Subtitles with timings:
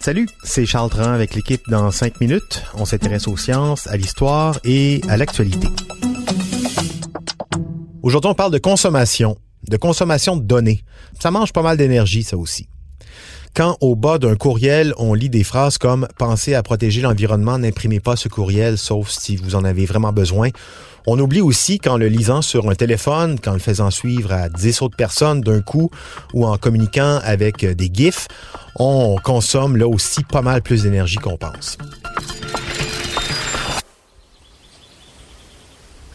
[0.00, 2.62] Salut, c'est Charles Tran avec l'équipe dans 5 minutes.
[2.74, 5.66] On s'intéresse aux sciences, à l'histoire et à l'actualité.
[8.04, 9.36] Aujourd'hui, on parle de consommation,
[9.68, 10.84] de consommation de données.
[11.18, 12.68] Ça mange pas mal d'énergie, ça aussi.
[13.52, 17.98] Quand au bas d'un courriel, on lit des phrases comme Pensez à protéger l'environnement, n'imprimez
[17.98, 20.50] pas ce courriel, sauf si vous en avez vraiment besoin.
[21.06, 24.80] On oublie aussi qu'en le lisant sur un téléphone, qu'en le faisant suivre à 10
[24.80, 25.90] autres personnes d'un coup
[26.32, 28.26] ou en communiquant avec des GIFs,
[28.76, 31.76] on consomme là aussi pas mal plus d'énergie qu'on pense.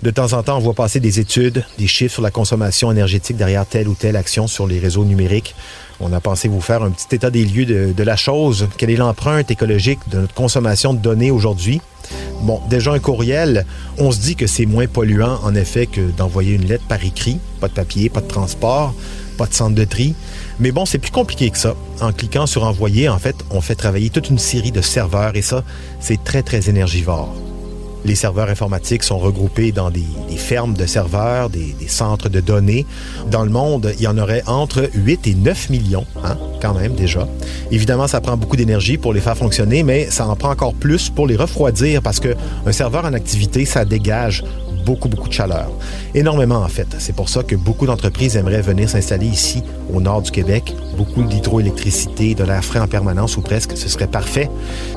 [0.02, 3.36] De temps en temps, on voit passer des études, des chiffres sur la consommation énergétique
[3.36, 5.56] derrière telle ou telle action sur les réseaux numériques.
[6.00, 8.70] On a pensé vous faire un petit état des lieux de, la chose.
[8.78, 11.82] Quelle est l'empreinte écologique de notre consommation de données aujourd'hui?
[12.42, 13.66] Bon, déjà un courriel,
[13.98, 17.40] on se dit que c'est moins polluant en effet que d'envoyer une lettre par écrit.
[17.60, 18.94] Pas de papier, pas de transport,
[19.38, 20.16] pas de centre de tri.
[20.60, 21.76] Mais bon, c'est plus compliqué que ça.
[22.02, 25.42] En cliquant sur envoyer, en fait, on fait travailler toute une série de serveurs et
[25.42, 25.64] ça,
[26.00, 27.36] c'est très, très énergivore.
[28.06, 30.06] Les serveurs informatiques sont regroupés dans des,
[30.38, 32.86] fermes de serveurs, des, centres de données.
[33.30, 36.94] Dans le monde, il y en aurait entre 8 et 9 millions, hein, quand même
[36.94, 37.28] déjà.
[37.72, 41.10] Évidemment, ça prend beaucoup d'énergie pour les faire fonctionner, mais ça en prend encore plus
[41.10, 44.44] pour les refroidir parce qu'un serveur en activité, ça dégage
[44.86, 45.70] beaucoup, beaucoup de chaleur.
[46.14, 46.88] Énormément, en fait.
[47.00, 49.64] C'est pour ça que beaucoup d'entreprises aimeraient venir s'installer ici,
[49.94, 50.76] au nord du Québec.
[50.98, 54.50] Beaucoup d'hydroélectricité, de l'air frais en permanence ou presque, ce serait parfait.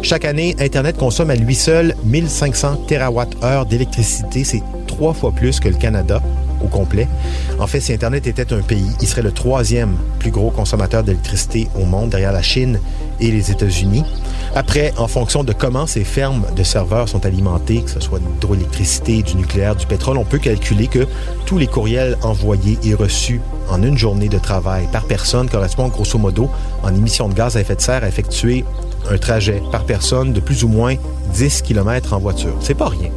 [0.02, 4.44] Chaque année, Internet consomme à lui seul 1500 TWh d'électricité.
[4.44, 6.22] C'est trois fois plus que le Canada
[7.58, 11.68] En fait, si Internet était un pays, il serait le troisième plus gros consommateur d'électricité
[11.78, 12.78] au monde, derrière la Chine
[13.20, 14.04] et les États-Unis.
[14.54, 19.22] Après, en fonction de comment ces fermes de serveurs sont alimentées, que ce soit d'hydroélectricité,
[19.22, 21.06] du nucléaire, du pétrole, on peut calculer que
[21.46, 23.40] tous les courriels envoyés et reçus
[23.70, 26.50] en une journée de travail par personne correspondent grosso modo
[26.82, 28.64] en émissions de gaz à effet de serre à effectuer
[29.10, 30.96] un trajet par personne de plus ou moins
[31.34, 32.54] 10 km en voiture.
[32.60, 33.10] C'est pas rien.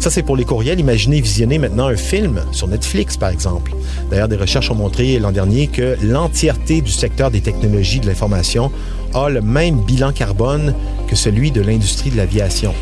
[0.00, 0.80] Ça, c'est pour les courriels.
[0.80, 3.72] Imaginez visionner maintenant un film sur Netflix, par exemple.
[4.10, 8.70] D'ailleurs, des recherches ont montré l'an dernier que l'entièreté du secteur des technologies de l'information
[9.14, 10.74] a le même bilan carbone
[11.08, 12.74] que celui de l'industrie de l'aviation.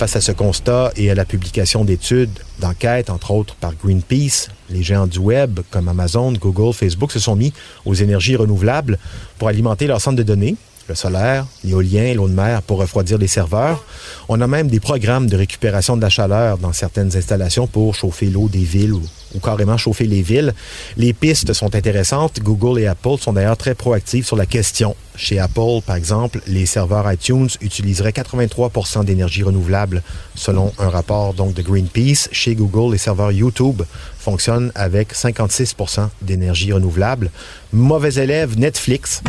[0.00, 4.82] Face à ce constat et à la publication d'études, d'enquêtes, entre autres par Greenpeace, les
[4.82, 7.52] géants du web comme Amazon, Google, Facebook se sont mis
[7.84, 8.98] aux énergies renouvelables
[9.38, 10.56] pour alimenter leurs centres de données,
[10.88, 13.84] le solaire, l'éolien, l'eau de mer pour refroidir les serveurs.
[14.28, 18.26] On a même des programmes de récupération de la chaleur dans certaines installations pour chauffer
[18.26, 19.02] l'eau des villes ou,
[19.42, 20.52] carrément chauffer les villes.
[20.96, 22.40] Les pistes sont intéressantes.
[22.40, 24.96] Google et Apple sont d'ailleurs très proactifs sur la question.
[25.16, 28.72] Chez Apple, par exemple, les serveurs iTunes utiliseraient 83
[29.04, 30.02] d'énergie renouvelable
[30.34, 32.28] selon un rapport donc de Greenpeace.
[32.32, 33.82] Chez Google, les serveurs YouTube
[34.18, 35.76] fonctionnent avec 56
[36.22, 37.30] d'énergie renouvelable.
[37.72, 39.22] Mauvais élève, Netflix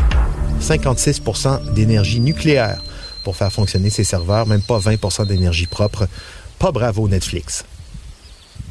[0.61, 2.81] 56% d'énergie nucléaire
[3.23, 6.07] pour faire fonctionner ses serveurs, même pas 20% d'énergie propre.
[6.59, 7.65] Pas bravo Netflix.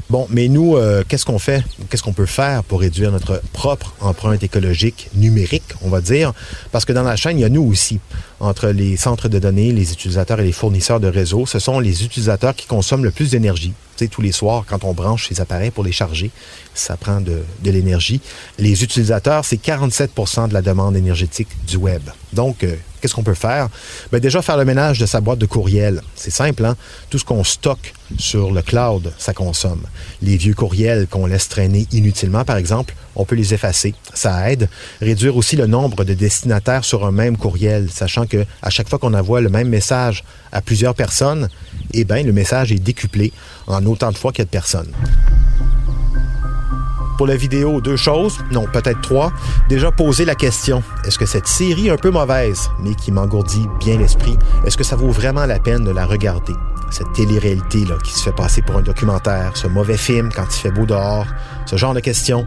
[0.08, 1.62] Bon, mais nous, euh, qu'est-ce qu'on fait?
[1.88, 6.32] Qu'est-ce qu'on peut faire pour réduire notre propre empreinte écologique numérique, on va dire?
[6.72, 8.00] Parce que dans la chaîne, il y a nous aussi.
[8.40, 12.04] Entre les centres de données, les utilisateurs et les fournisseurs de réseaux, ce sont les
[12.04, 13.74] utilisateurs qui consomment le plus d'énergie.
[13.96, 16.30] Tu sais, tous les soirs, quand on branche ces appareils pour les charger,
[16.74, 18.22] ça prend de, l'énergie.
[18.58, 22.02] Les utilisateurs, c'est 47% de la demande énergétique du web.
[22.32, 23.68] Donc, euh, Qu'est-ce qu'on peut faire?
[24.10, 26.02] Bien, déjà, faire le ménage de sa boîte de courriel.
[26.14, 26.76] C'est simple, hein?
[27.08, 29.86] Tout ce qu'on stocke sur le cloud, ça consomme.
[30.20, 33.94] Les vieux courriels qu'on laisse traîner inutilement, par exemple, on peut les effacer.
[34.12, 34.68] Ça aide.
[35.00, 38.98] Réduire aussi le nombre de destinataires sur un même courriel, sachant que à chaque fois
[38.98, 41.48] qu'on envoie le même message à plusieurs personnes,
[41.92, 43.32] eh bien, le message est décuplé
[43.66, 44.90] en autant de fois qu'il y a de personnes.
[47.18, 49.30] Pour la vidéo, deux choses, non, peut-être trois.
[49.68, 53.98] Déjà, poser la question, est-ce que cette série un peu mauvaise, mais qui m'engourdit bien
[53.98, 56.54] l'esprit, est-ce que ça vaut vraiment la peine de la regarder?
[56.90, 60.58] Cette télé-réalité là, qui se fait passer pour un documentaire, ce mauvais film quand il
[60.58, 61.26] fait beau dehors,
[61.66, 62.46] ce genre de questions.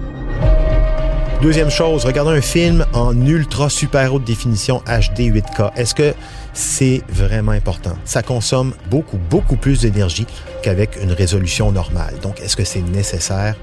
[1.44, 5.74] Deuxième chose, regarder un film en ultra super haute définition HD 8K.
[5.76, 6.14] Est-ce que
[6.54, 7.98] c'est vraiment important?
[8.06, 10.26] Ça consomme beaucoup, beaucoup plus d'énergie
[10.62, 12.14] qu'avec une résolution normale.
[12.22, 13.56] Donc, est-ce que c'est nécessaire?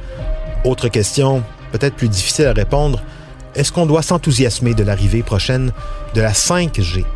[0.62, 1.42] Autre question,
[1.72, 3.02] peut-être plus difficile à répondre,
[3.54, 5.72] est-ce qu'on doit s'enthousiasmer de l'arrivée prochaine
[6.12, 7.06] de la 5G,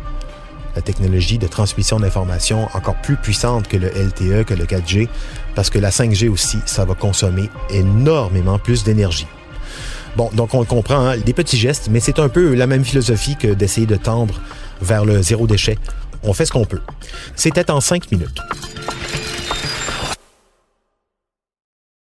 [0.75, 5.09] la technologie de transmission d'informations encore plus puissante que le LTE, que le 4G,
[5.53, 9.27] parce que la 5G aussi, ça va consommer énormément plus d'énergie.
[10.15, 13.35] Bon, donc on comprend, hein, des petits gestes, mais c'est un peu la même philosophie
[13.35, 14.39] que d'essayer de tendre
[14.81, 15.77] vers le zéro déchet.
[16.23, 16.81] On fait ce qu'on peut.
[17.35, 18.39] C'était en cinq minutes.